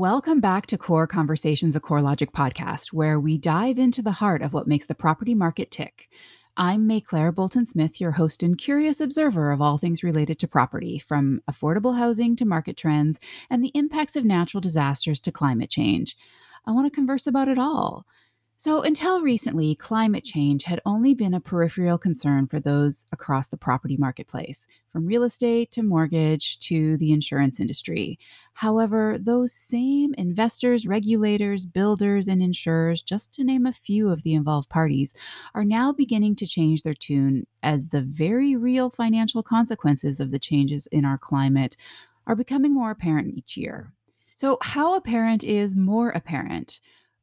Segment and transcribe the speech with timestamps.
[0.00, 4.54] Welcome back to Core Conversations, a CoreLogic podcast, where we dive into the heart of
[4.54, 6.08] what makes the property market tick.
[6.56, 10.98] I'm Maiclaire Bolton Smith, your host and curious observer of all things related to property,
[10.98, 13.20] from affordable housing to market trends
[13.50, 16.16] and the impacts of natural disasters to climate change.
[16.64, 18.06] I want to converse about it all.
[18.62, 23.56] So, until recently, climate change had only been a peripheral concern for those across the
[23.56, 28.18] property marketplace, from real estate to mortgage to the insurance industry.
[28.52, 34.34] However, those same investors, regulators, builders, and insurers, just to name a few of the
[34.34, 35.14] involved parties,
[35.54, 40.38] are now beginning to change their tune as the very real financial consequences of the
[40.38, 41.78] changes in our climate
[42.26, 43.94] are becoming more apparent each year.
[44.34, 46.80] So, how apparent is more apparent?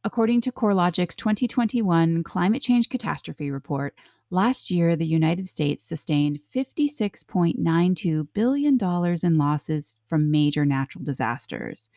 [0.08, 3.94] According to CoreLogic's 2021 Climate Change Catastrophe Report,
[4.30, 11.90] last year the United States sustained $56.92 billion in losses from major natural disasters.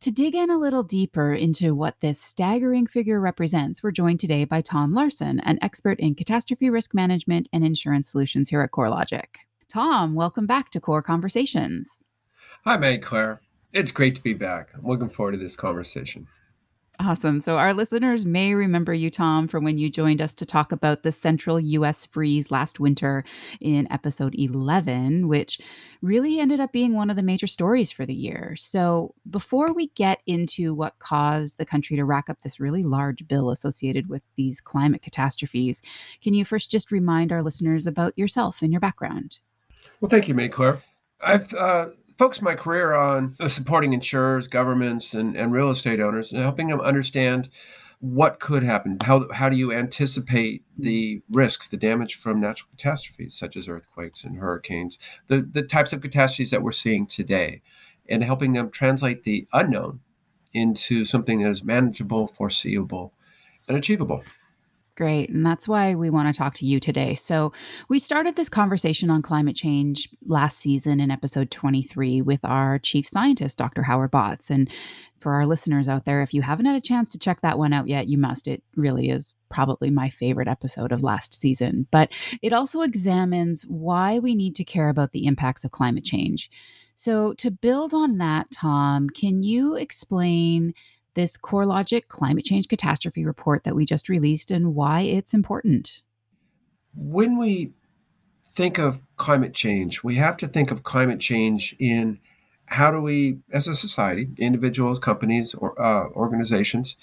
[0.00, 4.44] To dig in a little deeper into what this staggering figure represents, we're joined today
[4.44, 9.36] by Tom Larson, an expert in catastrophe risk management and insurance solutions here at CoreLogic.
[9.70, 12.04] Tom, welcome back to Core Conversations.
[12.64, 13.38] Hi, Maiclaire.
[13.72, 14.68] It's great to be back.
[14.74, 16.26] I'm looking forward to this conversation.
[17.00, 17.38] Awesome.
[17.38, 21.04] So, our listeners may remember you, Tom, from when you joined us to talk about
[21.04, 23.22] the central US freeze last winter
[23.60, 25.60] in episode 11, which
[26.02, 28.56] really ended up being one of the major stories for the year.
[28.56, 33.28] So, before we get into what caused the country to rack up this really large
[33.28, 35.82] bill associated with these climate catastrophes,
[36.20, 39.38] can you first just remind our listeners about yourself and your background?
[40.00, 40.82] Well, thank you, Maiclaire.
[41.20, 46.32] I've uh, focused my career on uh, supporting insurers, governments, and, and real estate owners
[46.32, 47.48] and helping them understand
[48.00, 48.98] what could happen.
[49.02, 54.24] How, how do you anticipate the risks, the damage from natural catastrophes such as earthquakes
[54.24, 57.62] and hurricanes, the, the types of catastrophes that we're seeing today,
[58.08, 60.00] and helping them translate the unknown
[60.52, 63.12] into something that is manageable, foreseeable,
[63.66, 64.22] and achievable.
[64.98, 65.30] Great.
[65.30, 67.14] And that's why we want to talk to you today.
[67.14, 67.52] So,
[67.88, 73.06] we started this conversation on climate change last season in episode 23 with our chief
[73.06, 73.84] scientist, Dr.
[73.84, 74.50] Howard Botts.
[74.50, 74.68] And
[75.20, 77.72] for our listeners out there, if you haven't had a chance to check that one
[77.72, 78.48] out yet, you must.
[78.48, 81.86] It really is probably my favorite episode of last season.
[81.92, 82.10] But
[82.42, 86.50] it also examines why we need to care about the impacts of climate change.
[86.96, 90.74] So, to build on that, Tom, can you explain
[91.18, 96.00] this CoreLogic climate change catastrophe report that we just released and why it's important.
[96.94, 97.72] When we
[98.54, 102.20] think of climate change, we have to think of climate change in
[102.66, 106.94] how do we, as a society, individuals, companies, or uh, organizations,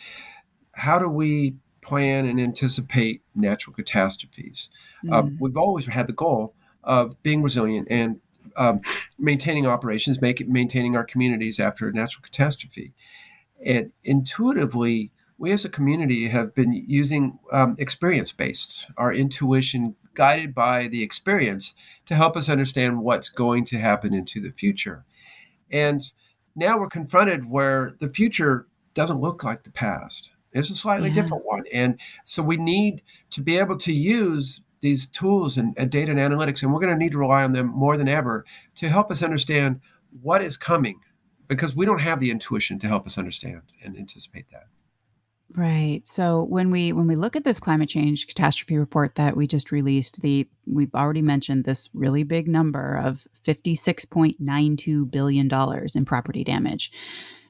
[0.75, 4.69] how do we plan and anticipate natural catastrophes?
[5.03, 5.13] Mm.
[5.13, 6.53] Uh, we've always had the goal
[6.85, 8.21] of being resilient and
[8.55, 8.79] um,
[9.19, 12.93] maintaining operations, make, maintaining our communities after a natural catastrophe.
[13.63, 20.55] And intuitively, we as a community have been using um, experience based, our intuition guided
[20.55, 21.73] by the experience
[22.05, 25.03] to help us understand what's going to happen into the future.
[25.69, 26.01] And
[26.55, 30.31] now we're confronted where the future doesn't look like the past.
[30.53, 31.15] It's a slightly yeah.
[31.15, 31.65] different one.
[31.73, 33.01] And so we need
[33.31, 36.93] to be able to use these tools and, and data and analytics, and we're going
[36.93, 38.45] to need to rely on them more than ever
[38.75, 39.81] to help us understand
[40.21, 40.99] what is coming
[41.47, 44.67] because we don't have the intuition to help us understand and anticipate that.
[45.53, 46.05] Right.
[46.05, 49.71] So when we when we look at this climate change catastrophe report that we just
[49.71, 56.43] released, the we've already mentioned this really big number of 56.92 billion dollars in property
[56.43, 56.91] damage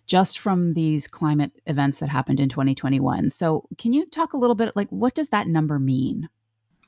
[0.08, 3.30] just from these climate events that happened in 2021.
[3.32, 6.30] So can you talk a little bit like what does that number mean?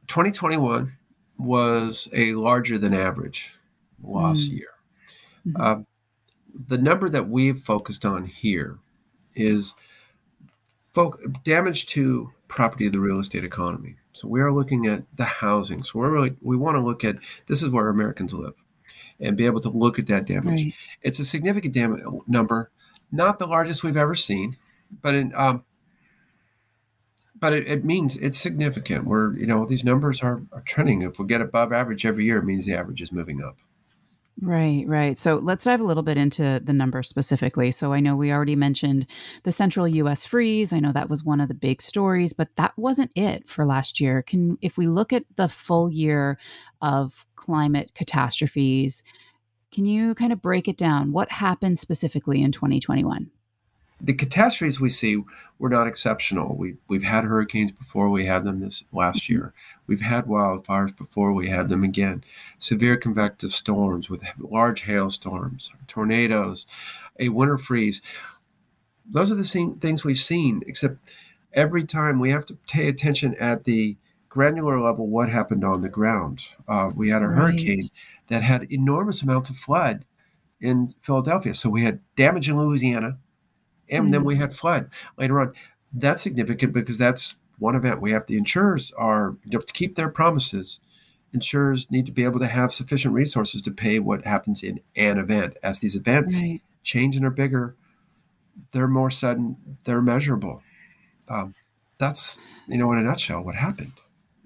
[0.08, 0.94] 2021
[1.40, 3.56] was a larger than average
[4.04, 4.52] loss mm.
[4.52, 4.70] year.
[5.48, 5.62] Mm-hmm.
[5.62, 5.84] Uh,
[6.66, 8.80] the number that we've focused on here
[9.36, 9.74] is
[10.94, 13.96] fo- damage to property of the real estate economy.
[14.14, 15.84] So we are looking at the housing.
[15.84, 18.56] So we're really we want to look at this is where Americans live,
[19.20, 20.64] and be able to look at that damage.
[20.64, 20.74] Right.
[21.04, 22.72] It's a significant dam- number,
[23.12, 24.58] not the largest we've ever seen,
[25.02, 25.64] but in um,
[27.40, 29.06] but it, it, means it's significant.
[29.06, 31.04] We're you know these numbers are, are trending.
[31.04, 33.58] If we get above average every year, it means the average is moving up.
[34.40, 35.18] Right, right.
[35.18, 37.72] So let's dive a little bit into the number specifically.
[37.72, 39.08] So I know we already mentioned
[39.44, 40.72] the central US freeze.
[40.72, 44.00] I know that was one of the big stories, but that wasn't it for last
[44.00, 44.22] year.
[44.22, 46.38] Can if we look at the full year
[46.84, 49.04] of climate catastrophes,
[49.72, 51.12] can you kind of break it down?
[51.14, 53.32] What happened specifically in 2021?
[54.00, 55.24] The catastrophes we see
[55.60, 56.56] were not exceptional.
[56.56, 59.34] We we've had hurricanes before we had them this last mm-hmm.
[59.34, 59.54] year.
[59.88, 62.24] We've had wildfires before we had them again.
[62.60, 66.68] Severe convective storms with large hailstorms, tornadoes,
[67.20, 68.02] a winter freeze.
[69.10, 71.14] those are the same things we've seen, except
[71.54, 73.98] every time we have to pay attention at the
[74.30, 76.42] granular level what happened on the ground.
[76.68, 77.38] Uh, we had a right.
[77.38, 77.90] hurricane
[78.28, 80.06] that had enormous amounts of flood
[80.60, 81.54] in Philadelphia.
[81.54, 83.18] So we had damage in Louisiana,
[83.90, 84.12] and mm-hmm.
[84.12, 85.54] then we had flood later on.
[85.94, 88.02] That's significant because that's one event.
[88.02, 90.80] We have the insurers are to keep their promises.
[91.34, 95.18] Insurers need to be able to have sufficient resources to pay what happens in an
[95.18, 95.58] event.
[95.62, 96.62] As these events right.
[96.84, 97.76] change and are bigger,
[98.72, 100.62] they're more sudden, they're measurable.
[101.28, 101.54] Um,
[102.00, 103.94] that's you know in a nutshell what happened.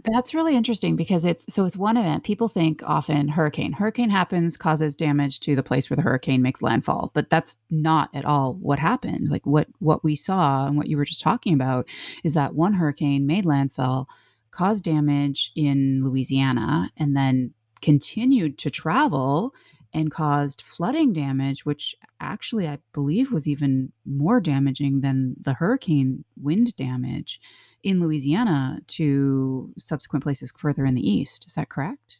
[0.03, 2.23] That's really interesting because it's so it's one event.
[2.23, 3.73] People think often hurricane.
[3.73, 8.09] Hurricane happens, causes damage to the place where the hurricane makes landfall, but that's not
[8.13, 9.29] at all what happened.
[9.29, 11.87] Like what what we saw and what you were just talking about
[12.23, 14.09] is that one hurricane made landfall,
[14.51, 19.53] caused damage in Louisiana, and then continued to travel
[19.93, 26.23] and caused flooding damage, which actually I believe was even more damaging than the hurricane
[26.41, 27.39] wind damage
[27.83, 31.45] in Louisiana to subsequent places further in the east.
[31.47, 32.17] Is that correct?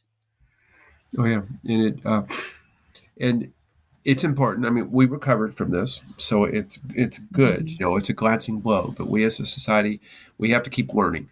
[1.18, 2.24] Oh yeah, and it uh,
[3.20, 3.52] and
[4.06, 4.66] it's important.
[4.66, 7.60] I mean, we recovered from this, so it's it's good.
[7.60, 7.68] Mm-hmm.
[7.68, 10.00] You know, it's a glancing blow, but we as a society,
[10.38, 11.30] we have to keep learning.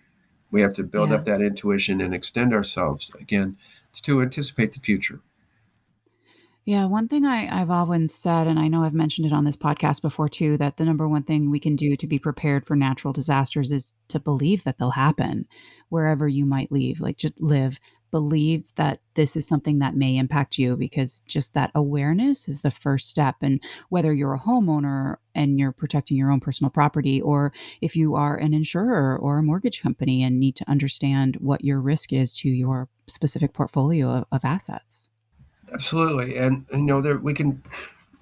[0.51, 1.17] We have to build yeah.
[1.17, 3.57] up that intuition and extend ourselves again
[4.01, 5.21] to anticipate the future.
[6.69, 9.57] Yeah, one thing I, I've always said, and I know I've mentioned it on this
[9.57, 12.75] podcast before too, that the number one thing we can do to be prepared for
[12.75, 15.47] natural disasters is to believe that they'll happen
[15.87, 17.01] wherever you might leave.
[17.01, 17.79] Like just live,
[18.11, 22.69] believe that this is something that may impact you because just that awareness is the
[22.69, 23.37] first step.
[23.41, 27.51] And whether you're a homeowner and you're protecting your own personal property, or
[27.81, 31.81] if you are an insurer or a mortgage company and need to understand what your
[31.81, 35.08] risk is to your specific portfolio of, of assets.
[35.73, 37.63] Absolutely, and, and you know there we can,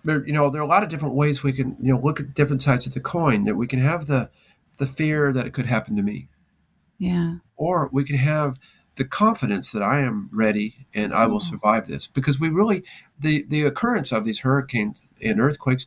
[0.04, 2.20] there, you know there are a lot of different ways we can you know look
[2.20, 3.44] at different sides of the coin.
[3.46, 4.30] That we can have the
[4.78, 6.28] the fear that it could happen to me,
[6.98, 8.58] yeah, or we can have
[8.98, 11.50] the confidence that I am ready and I will mm.
[11.50, 12.08] survive this.
[12.08, 12.84] Because we really
[13.20, 15.86] the the occurrence of these hurricanes and earthquakes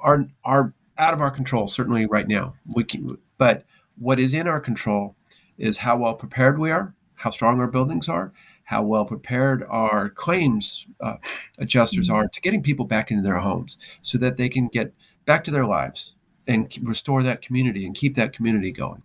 [0.00, 1.68] are are out of our control.
[1.68, 3.64] Certainly right now, we can, but
[3.98, 5.16] what is in our control
[5.58, 8.32] is how well prepared we are, how strong our buildings are,
[8.64, 11.16] how well prepared our claims uh,
[11.58, 12.16] adjusters mm-hmm.
[12.16, 14.92] are to getting people back into their homes so that they can get
[15.26, 16.14] back to their lives
[16.46, 19.02] and restore that community and keep that community going.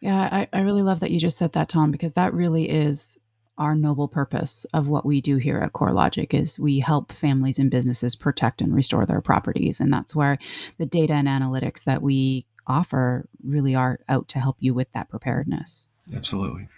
[0.00, 3.18] Yeah, I, I really love that you just said that, Tom, because that really is
[3.56, 7.70] our noble purpose of what we do here at CoreLogic is we help families and
[7.70, 9.80] businesses protect and restore their properties.
[9.80, 10.38] And that's where
[10.78, 15.08] the data and analytics that we offer really are out to help you with that
[15.08, 15.88] preparedness.
[16.14, 16.68] Absolutely.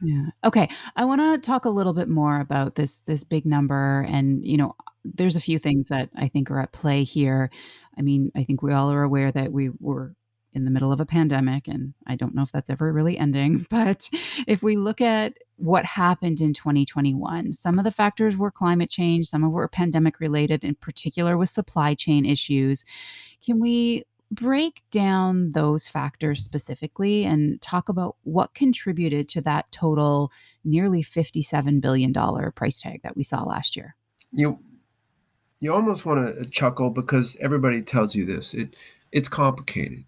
[0.00, 0.26] Yeah.
[0.44, 0.68] Okay.
[0.96, 4.56] I want to talk a little bit more about this this big number and you
[4.56, 4.74] know
[5.04, 7.50] there's a few things that I think are at play here.
[7.98, 10.14] I mean, I think we all are aware that we were
[10.52, 13.66] in the middle of a pandemic and I don't know if that's ever really ending,
[13.70, 14.08] but
[14.46, 19.26] if we look at what happened in 2021, some of the factors were climate change,
[19.26, 22.84] some of were pandemic related in particular with supply chain issues.
[23.44, 30.30] Can we break down those factors specifically and talk about what contributed to that total
[30.64, 32.12] nearly $57 billion
[32.52, 33.96] price tag that we saw last year?
[34.32, 34.58] You
[35.62, 38.54] you almost want to chuckle because everybody tells you this.
[38.54, 38.76] It
[39.12, 40.04] it's complicated.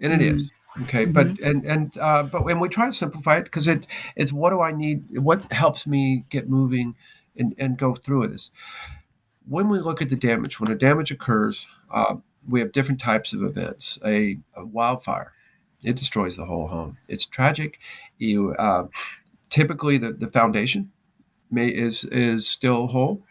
[0.00, 0.36] And it mm-hmm.
[0.36, 0.50] is
[0.82, 1.12] Okay, mm-hmm.
[1.12, 4.50] but and and uh, but when we try to simplify it because it it's what
[4.50, 5.04] do I need?
[5.18, 6.94] What helps me get moving
[7.36, 8.50] and and go through this?
[9.48, 12.16] When we look at the damage, when a damage occurs, uh,
[12.48, 13.98] we have different types of events.
[14.04, 15.32] A, a, wildfire,
[15.82, 16.98] it destroys the whole home.
[17.08, 17.80] It's tragic.
[18.18, 18.86] You uh,
[19.50, 20.90] typically the, the foundation
[21.50, 23.22] may is is still whole,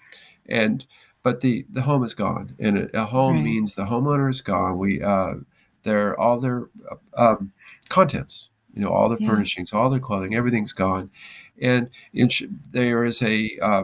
[0.47, 0.85] and
[1.23, 3.43] but the the home is gone, and a, a home right.
[3.43, 4.77] means the homeowner is gone.
[4.77, 5.35] We uh,
[5.83, 6.69] their all their
[7.15, 7.51] um,
[7.89, 9.27] contents, you know, all their yeah.
[9.27, 11.09] furnishings, all their clothing, everything's gone,
[11.61, 13.83] and ins- there is a uh,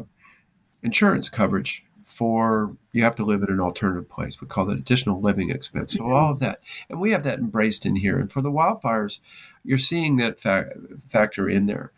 [0.83, 1.85] insurance coverage
[2.21, 4.39] for you have to live in an alternative place.
[4.39, 5.93] We call that additional living expense.
[5.93, 8.19] So all of that, and we have that embraced in here.
[8.19, 9.21] And for the wildfires,
[9.63, 10.69] you're seeing that fa-
[11.03, 11.91] factor in there.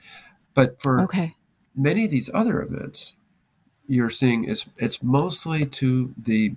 [0.53, 1.35] But for okay.
[1.75, 3.15] many of these other events,
[3.85, 6.53] you're seeing it's it's mostly to the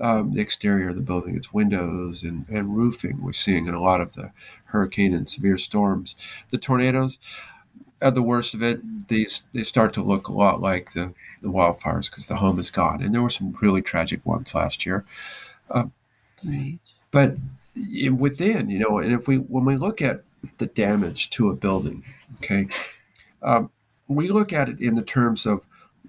[0.00, 3.20] um, the exterior of the building, its windows and, and roofing.
[3.20, 4.32] We're seeing in a lot of the
[4.64, 6.16] hurricane and severe storms.
[6.48, 7.18] The tornadoes,
[8.02, 11.48] at the worst of it, these they start to look a lot like the, the
[11.48, 13.02] wildfires because the home is gone.
[13.02, 15.04] And there were some really tragic ones last year.
[15.70, 15.86] Uh,
[16.44, 16.78] right.
[17.10, 17.36] But
[18.12, 20.22] within, you know, and if we when we look at
[20.58, 22.04] the damage to a building,
[22.36, 22.66] okay,
[23.42, 23.70] um,
[24.08, 25.64] we look at it in the terms of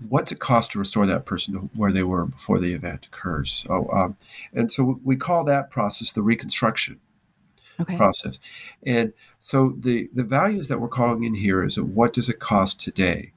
[0.09, 3.63] what's it cost to restore that person to where they were before the event occurs.
[3.65, 4.17] So, um,
[4.53, 6.99] and so we call that process the reconstruction
[7.79, 7.97] okay.
[7.97, 8.39] process.
[8.85, 12.79] And so the the values that we're calling in here is what does it cost
[12.79, 13.31] today,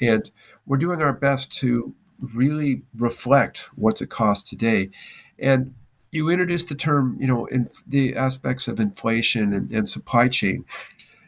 [0.00, 0.30] and
[0.66, 1.94] we're doing our best to
[2.34, 4.90] really reflect what's it cost today,
[5.38, 5.74] and
[6.14, 10.64] you introduced the term, you know, in the aspects of inflation and, and supply chain.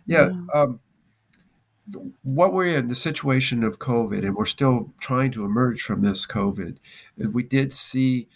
[0.06, 0.30] Yeah.
[0.54, 0.78] Um,
[2.22, 6.26] what we're in the situation of COVID, and we're still trying to emerge from this
[6.26, 6.76] COVID.
[7.16, 8.28] We did see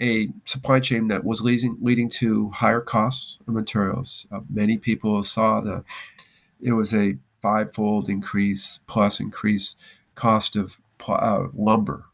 [0.00, 4.26] a supply chain that was leading leading to higher costs of materials.
[4.32, 5.84] Uh, many people saw the
[6.60, 9.76] it was a fivefold increase plus increase
[10.14, 12.06] cost of uh, lumber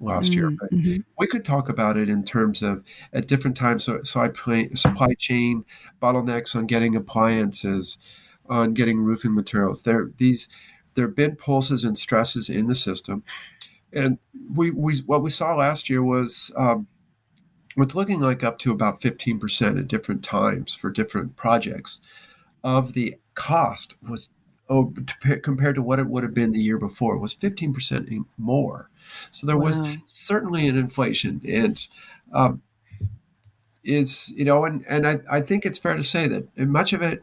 [0.00, 0.50] last year.
[0.50, 0.96] Mm, mm-hmm.
[1.18, 3.84] We could talk about it in terms of at different times.
[3.84, 5.64] So, so I play supply chain
[6.00, 7.98] bottlenecks on getting appliances,
[8.48, 9.82] on getting roofing materials.
[9.82, 10.48] There, these
[10.94, 13.22] there have been pulses and stresses in the system,
[13.92, 14.18] and
[14.52, 16.50] we, we what we saw last year was.
[16.56, 16.88] Um,
[17.76, 22.00] it's looking like up to about 15% at different times for different projects
[22.62, 24.28] of the cost was
[24.68, 24.94] oh
[25.42, 28.90] compared to what it would have been the year before was 15% more
[29.30, 29.66] so there wow.
[29.66, 31.88] was certainly an inflation, and
[32.32, 32.62] um,
[33.84, 37.02] is you know, and and I, I think it's fair to say that much of
[37.02, 37.20] it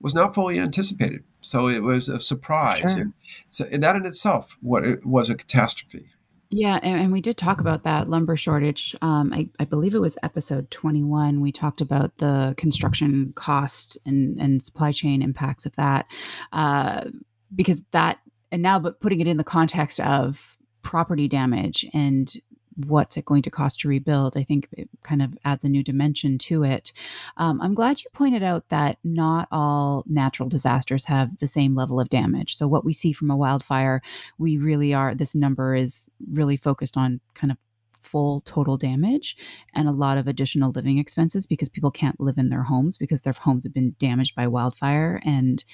[0.00, 1.24] was not fully anticipated.
[1.40, 2.90] So it was a surprise, sure.
[2.90, 3.12] and,
[3.48, 6.06] so, and that in itself what it was a catastrophe.
[6.50, 8.96] Yeah, and, and, we did talk about that lumber shortage.
[9.02, 11.42] Um, I, I, believe it was episode 21.
[11.42, 16.06] We talked about the construction cost and, and supply chain impacts of that.
[16.50, 17.04] Uh,
[17.54, 22.32] because that, and now, but putting it in the context of property damage and
[22.86, 25.82] what's it going to cost to rebuild i think it kind of adds a new
[25.82, 26.92] dimension to it.
[27.36, 32.00] Um, i'm glad you pointed out that not all natural disasters have the same level
[32.00, 32.56] of damage.
[32.56, 34.02] So what we see from a wildfire
[34.38, 37.58] we really are this number is really focused on kind of
[38.00, 39.36] full total damage
[39.74, 43.22] and a lot of additional living expenses because people can't live in their homes because
[43.22, 45.64] their homes have been damaged by wildfire and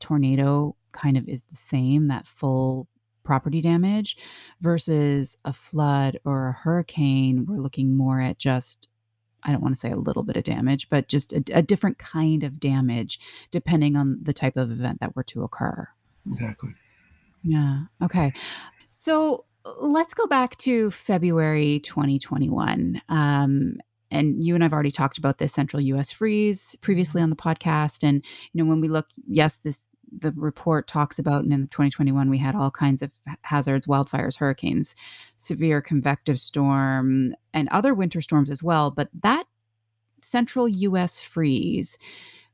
[0.00, 2.88] tornado kind of is the same that full
[3.22, 4.16] property damage
[4.60, 8.88] versus a flood or a hurricane we're looking more at just
[9.42, 11.98] I don't want to say a little bit of damage, but just a, a, different
[11.98, 13.18] kind of damage
[13.50, 15.88] depending on the type of event that were to occur.
[16.30, 16.74] Exactly.
[17.42, 17.84] Yeah.
[18.02, 18.32] Okay.
[18.90, 23.00] So let's go back to February 2021.
[23.08, 23.78] Um,
[24.10, 28.02] and you and I've already talked about this central US freeze previously on the podcast.
[28.02, 29.80] And, you know, when we look, yes, this
[30.18, 33.10] the report talks about and in 2021 we had all kinds of
[33.42, 34.94] hazards wildfires hurricanes
[35.36, 39.44] severe convective storm and other winter storms as well but that
[40.22, 41.98] central us freeze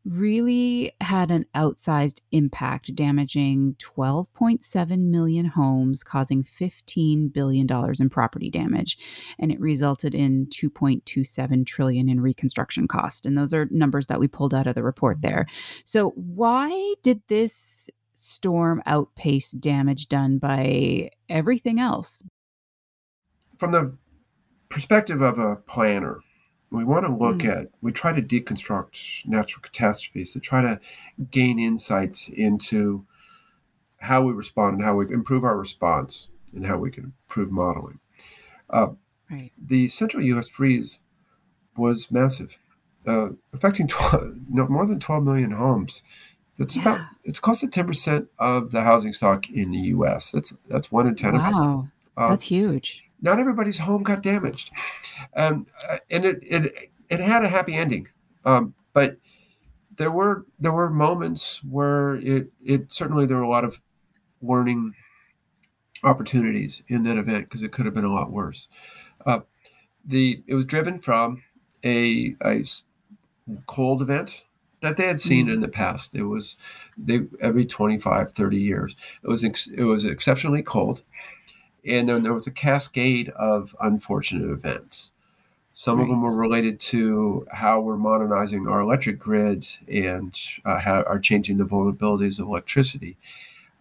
[0.08, 7.66] really had an outsized impact, damaging 12.7 million homes, causing $15 billion
[7.98, 8.98] in property damage.
[9.38, 13.26] And it resulted in 2.27 trillion in reconstruction cost.
[13.26, 15.46] And those are numbers that we pulled out of the report there.
[15.84, 22.22] So why did this storm outpace damage done by everything else?
[23.58, 23.96] From the
[24.68, 26.20] perspective of a planner,
[26.76, 27.56] we want to look mm.
[27.56, 30.78] at we try to deconstruct natural catastrophes to try to
[31.30, 33.04] gain insights into
[33.98, 37.98] how we respond and how we improve our response and how we can improve modeling
[38.70, 38.88] uh,
[39.30, 39.52] right.
[39.58, 40.98] the central us freeze
[41.76, 42.56] was massive
[43.06, 46.02] uh, affecting 12, no, more than 12 million homes
[46.58, 46.82] that's yeah.
[46.82, 51.14] about it's to 10% of the housing stock in the us that's that's one in
[51.14, 51.38] 10 wow.
[51.38, 54.70] of us uh, that's huge not everybody's home got damaged,
[55.36, 58.08] um, uh, and it, it it had a happy ending.
[58.44, 59.18] Um, but
[59.96, 63.80] there were there were moments where it it certainly there were a lot of
[64.40, 64.94] learning
[66.04, 68.68] opportunities in that event because it could have been a lot worse.
[69.26, 69.40] Uh,
[70.04, 71.42] the it was driven from
[71.84, 72.64] a, a
[73.66, 74.44] cold event
[74.82, 75.54] that they had seen mm-hmm.
[75.54, 76.14] in the past.
[76.14, 76.56] It was
[76.96, 78.94] they every 25, 30 years.
[79.24, 81.02] It was ex, it was exceptionally cold
[81.86, 85.12] and then there was a cascade of unfortunate events.
[85.74, 86.04] Some right.
[86.04, 91.18] of them were related to how we're modernizing our electric grid and uh, how are
[91.18, 93.16] changing the vulnerabilities of electricity.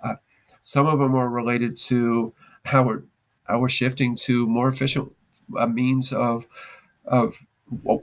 [0.04, 0.16] Uh,
[0.62, 2.34] some of them were related to
[2.66, 3.04] how we're
[3.46, 5.12] how we're shifting to more efficient
[5.58, 6.46] uh, means of
[7.06, 7.38] of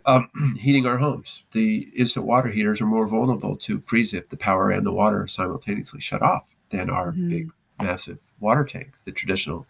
[0.07, 0.29] um,
[0.59, 1.43] heating our homes.
[1.53, 5.23] The instant water heaters are more vulnerable to freeze if the power and the water
[5.23, 7.29] are simultaneously shut off than our mm-hmm.
[7.29, 9.67] big massive water tanks, the traditional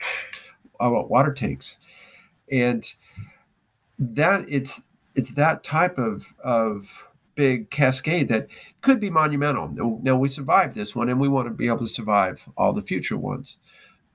[0.80, 1.78] uh, water tanks,
[2.50, 2.84] and
[3.98, 7.04] that it's it's that type of of
[7.34, 8.46] big cascade that
[8.82, 9.68] could be monumental.
[10.02, 12.82] Now we survived this one, and we want to be able to survive all the
[12.82, 13.58] future ones.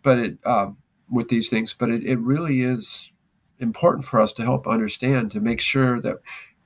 [0.04, 0.78] but it um,
[1.10, 3.12] with these things, but it, it really is
[3.60, 6.18] important for us to help understand to make sure that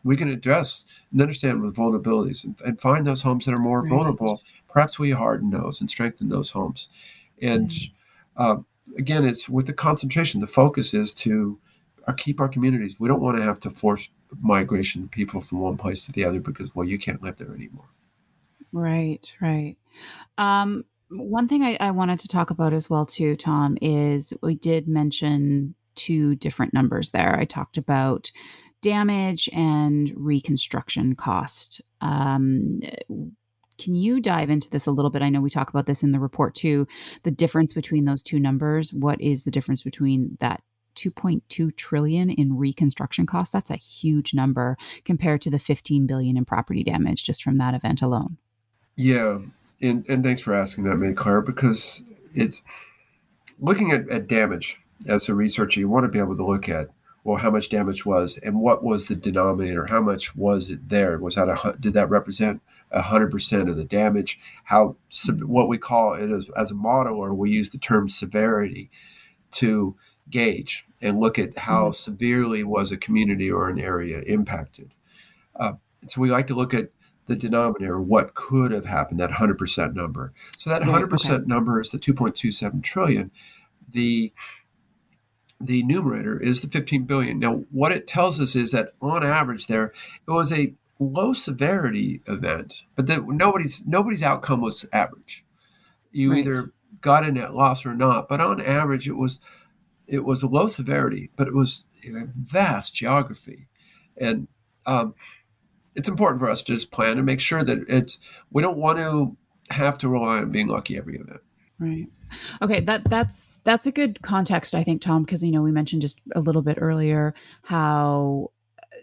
[0.04, 3.82] we can address and understand with vulnerabilities and, and find those homes that are more
[3.82, 3.90] right.
[3.90, 4.42] vulnerable.
[4.68, 6.90] Perhaps we harden those and strengthen those homes.
[7.42, 7.72] And
[8.38, 8.58] uh,
[8.98, 10.42] again, it's with the concentration.
[10.42, 11.60] The focus is to
[12.08, 12.98] uh, keep our communities.
[13.00, 16.40] We don't want to have to force migration people from one place to the other
[16.40, 17.90] because well, you can't live there anymore.
[18.72, 19.76] Right, right.
[20.38, 24.56] Um, one thing I, I wanted to talk about as well too, Tom, is we
[24.56, 27.38] did mention two different numbers there.
[27.38, 28.32] I talked about
[28.82, 31.82] damage and reconstruction cost.
[32.00, 32.82] Um,
[33.82, 35.22] can you dive into this a little bit?
[35.22, 36.88] I know we talk about this in the report too.
[37.24, 38.94] The difference between those two numbers.
[38.94, 40.62] What is the difference between that
[40.96, 43.52] 2.2 trillion in reconstruction costs?
[43.52, 47.74] That's a huge number compared to the 15 billion in property damage just from that
[47.74, 48.38] event alone.
[48.96, 49.40] Yeah,
[49.82, 52.04] and, and thanks for asking that, Marie-Claire, because
[52.36, 52.62] it's
[53.60, 56.90] looking at, at damage as a researcher, you want to be able to look at
[57.24, 61.20] well how much damage was and what was the denominator how much was it there
[61.20, 62.62] was that a did that represent
[62.94, 64.96] 100% of the damage how
[65.40, 68.90] what we call it as, as a model or we use the term severity
[69.52, 69.96] to
[70.30, 71.94] gauge and look at how mm-hmm.
[71.94, 74.94] severely was a community or an area impacted
[75.60, 75.74] uh,
[76.08, 76.90] so we like to look at
[77.32, 80.34] the denominator, what could have happened, that 100% number.
[80.58, 81.44] So that 100% okay.
[81.46, 83.32] number is the 2.27 trillion.
[83.92, 84.34] The
[85.64, 87.38] the numerator is the 15 billion.
[87.38, 89.94] Now, what it tells us is that on average, there
[90.28, 95.44] it was a low severity event, but that nobody's nobody's outcome was average.
[96.12, 96.40] You right.
[96.40, 99.40] either got a net loss or not, but on average, it was
[100.08, 103.68] it was a low severity, but it was a vast geography,
[104.18, 104.48] and
[104.86, 105.16] um,
[105.96, 108.20] it's important for us to just plan and make sure that it's
[108.52, 109.36] we don't want to
[109.72, 111.42] have to rely on being lucky every event.
[111.80, 112.08] Right.
[112.62, 116.04] Okay, that that's that's a good context, I think, Tom, because you know we mentioned
[116.04, 118.52] just a little bit earlier how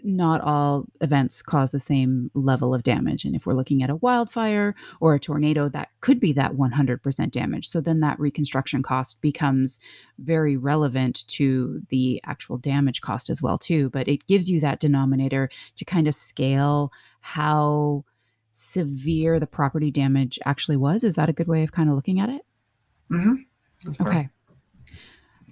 [0.04, 3.24] not all events cause the same level of damage.
[3.24, 7.30] And if we're looking at a wildfire or a tornado, that could be that 100%
[7.30, 7.68] damage.
[7.68, 9.80] So then that reconstruction cost becomes
[10.18, 13.90] very relevant to the actual damage cost as well too.
[13.90, 18.04] But it gives you that denominator to kind of scale how
[18.52, 21.04] severe the property damage actually was.
[21.04, 22.42] Is that a good way of kind of looking at it?
[23.10, 24.02] Mm-hmm.
[24.02, 24.28] Okay.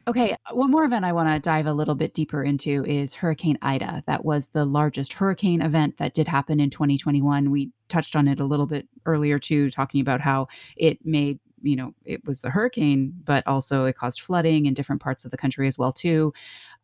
[0.08, 3.58] Okay, one more event I want to dive a little bit deeper into is Hurricane
[3.60, 4.04] Ida.
[4.06, 7.50] That was the largest hurricane event that did happen in 2021.
[7.50, 11.74] We touched on it a little bit earlier too, talking about how it made you
[11.74, 15.36] know it was a hurricane, but also it caused flooding in different parts of the
[15.36, 16.32] country as well too.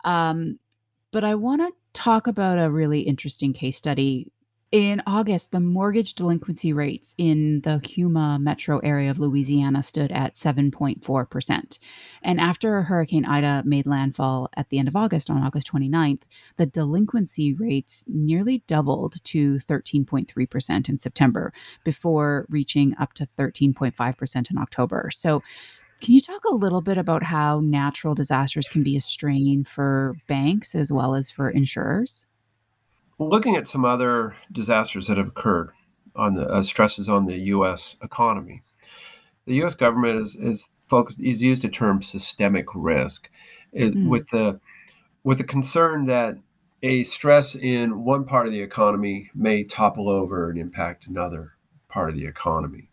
[0.04, 0.58] Um,
[1.12, 4.32] but I want to talk about a really interesting case study
[4.72, 10.34] in August, the mortgage delinquency rates in the Houma metro area of Louisiana stood at
[10.34, 11.78] 7.4%.
[12.22, 16.22] And after Hurricane Ida made landfall at the end of August, on August 29th,
[16.56, 21.52] the delinquency rates nearly doubled to 13.3% in September
[21.84, 25.10] before reaching up to 13.5% in October.
[25.12, 25.42] So,
[26.00, 30.16] can you talk a little bit about how natural disasters can be a strain for
[30.26, 32.26] banks as well as for insurers?
[33.28, 35.70] Looking at some other disasters that have occurred
[36.14, 37.96] on the uh, stresses on the U.S.
[38.02, 38.62] economy,
[39.46, 39.74] the U.S.
[39.74, 43.30] government is, is focused is used the term systemic risk
[43.72, 44.08] it, mm.
[44.08, 44.60] with the
[45.24, 46.36] with the concern that
[46.82, 51.52] a stress in one part of the economy may topple over and impact another
[51.88, 52.90] part of the economy.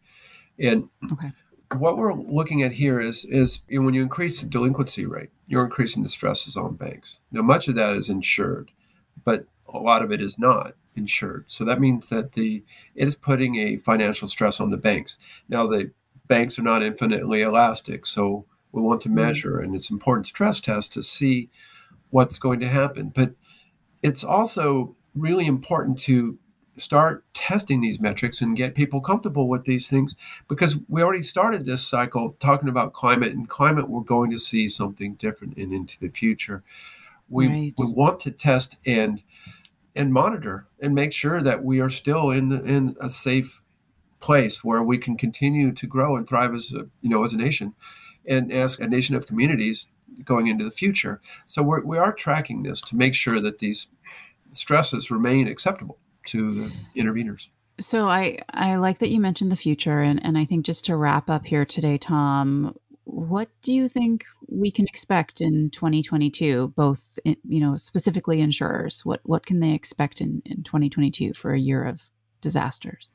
[0.59, 1.31] And okay.
[1.75, 6.03] what we're looking at here is is when you increase the delinquency rate, you're increasing
[6.03, 7.19] the stresses on banks.
[7.31, 8.71] Now, much of that is insured,
[9.23, 11.45] but a lot of it is not insured.
[11.47, 12.63] So that means that the
[12.95, 15.17] it is putting a financial stress on the banks.
[15.47, 15.91] Now the
[16.27, 19.15] banks are not infinitely elastic, so we want to mm-hmm.
[19.15, 21.49] measure and it's important stress test to see
[22.11, 23.11] what's going to happen.
[23.15, 23.33] But
[24.03, 26.37] it's also really important to
[26.77, 30.15] start testing these metrics and get people comfortable with these things
[30.47, 34.69] because we already started this cycle talking about climate and climate we're going to see
[34.69, 36.63] something different in into the future
[37.29, 37.73] we, right.
[37.77, 39.21] we want to test and
[39.99, 43.61] and monitor and make sure that we are still in in a safe
[44.21, 47.37] place where we can continue to grow and thrive as a you know as a
[47.37, 47.75] nation
[48.25, 49.87] and as a nation of communities
[50.23, 51.21] going into the future.
[51.45, 53.87] So we're, we are tracking this to make sure that these
[54.51, 57.49] stresses remain acceptable to the interveners.
[57.79, 60.95] So i i like that you mentioned the future and and i think just to
[60.95, 62.73] wrap up here today tom
[63.11, 69.05] what do you think we can expect in 2022 both in, you know specifically insurers
[69.05, 72.09] what what can they expect in, in 2022 for a year of
[72.41, 73.11] disasters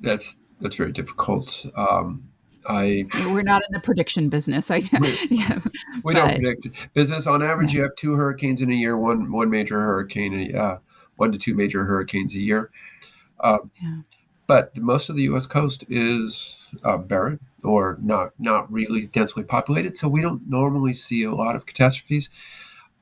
[0.00, 2.28] that's that's very difficult um,
[2.66, 4.70] I we're not in the prediction business.
[4.70, 5.58] I we, yeah,
[6.02, 7.26] we don't predict business.
[7.26, 7.78] On average, yeah.
[7.78, 10.78] you have two hurricanes in a year, one one major hurricane, uh,
[11.16, 12.70] one to two major hurricanes a year.
[13.38, 13.98] Uh, yeah.
[14.46, 15.46] But most of the U.S.
[15.46, 21.24] coast is uh, barren or not not really densely populated, so we don't normally see
[21.24, 22.28] a lot of catastrophes.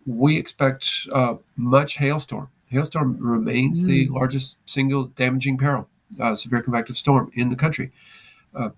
[0.07, 2.49] We expect uh, much hailstorm.
[2.67, 3.87] Hailstorm remains mm.
[3.87, 5.89] the largest single damaging peril,
[6.21, 7.93] uh, severe convective storm in the country.
[8.55, 8.71] Uh,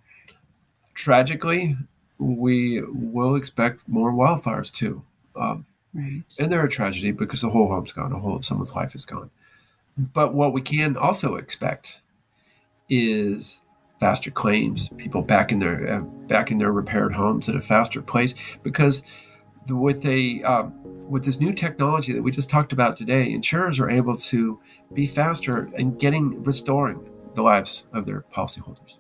[0.94, 1.76] tragically,
[2.18, 5.02] we will expect more wildfires too.
[5.36, 6.22] Um, right.
[6.38, 9.30] And they're a tragedy because the whole home's gone, a whole someone's life is gone.
[9.96, 12.00] But what we can also expect
[12.88, 13.62] is
[14.00, 18.02] faster claims, people back in their uh, back in their repaired homes at a faster
[18.02, 19.02] pace, because
[19.68, 20.72] with a um,
[21.08, 24.60] with this new technology that we just talked about today, insurers are able to
[24.92, 28.98] be faster in getting restoring the lives of their policyholders.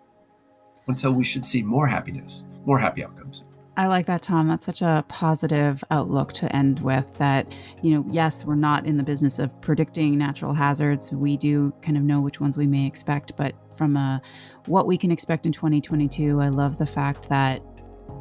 [0.86, 3.44] And so we should see more happiness, more happy outcomes.
[3.76, 4.46] I like that, Tom.
[4.46, 7.12] That's such a positive outlook to end with.
[7.18, 11.10] That, you know, yes, we're not in the business of predicting natural hazards.
[11.10, 14.22] We do kind of know which ones we may expect, but from a
[14.66, 17.60] what we can expect in 2022, I love the fact that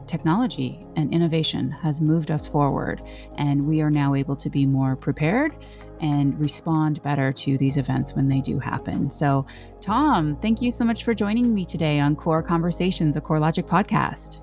[0.07, 3.01] technology and innovation has moved us forward,
[3.37, 5.55] and we are now able to be more prepared
[6.01, 9.09] and respond better to these events when they do happen.
[9.09, 9.45] So,
[9.79, 14.42] Tom, thank you so much for joining me today on Core Conversations, a CoreLogic podcast.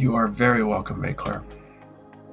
[0.00, 1.44] You are very welcome, Maiclaire.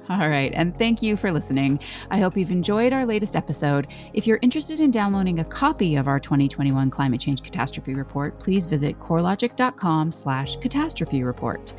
[0.08, 1.78] All right, and thank you for listening.
[2.10, 3.88] I hope you've enjoyed our latest episode.
[4.14, 8.64] If you're interested in downloading a copy of our 2021 climate change catastrophe report, please
[8.64, 11.74] visit corelogic.com slash catastrophe report.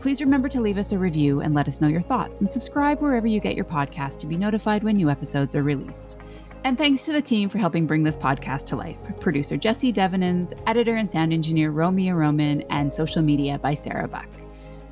[0.00, 3.00] Please remember to leave us a review and let us know your thoughts, and subscribe
[3.00, 6.18] wherever you get your podcast to be notified when new episodes are released.
[6.64, 10.52] And thanks to the team for helping bring this podcast to life producer Jesse Devenins,
[10.66, 14.28] editor and sound engineer Romeo Roman, and social media by Sarah Buck.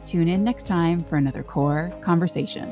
[0.06, 2.68] Tune in next time for another core conversation.